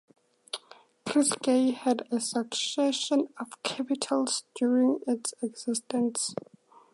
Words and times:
Ciskei 1.05 1.75
had 1.75 2.07
a 2.09 2.19
succession 2.19 3.27
of 3.39 3.61
capitals 3.61 4.45
during 4.55 4.97
its 5.05 5.35
existence. 5.43 6.33